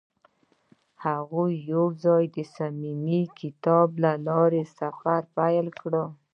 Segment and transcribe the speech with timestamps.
[1.05, 5.93] هغوی یوځای د صمیمي کتاب له لارې سفر پیل کړ.